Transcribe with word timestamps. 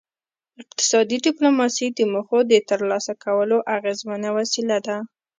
اقتصادي 0.61 1.17
ډیپلوماسي 1.25 1.87
د 1.97 1.99
موخو 2.13 2.39
د 2.51 2.53
ترلاسه 2.69 3.13
کولو 3.23 3.57
اغیزمنه 3.75 4.29
وسیله 4.37 4.77
ده 4.87 4.97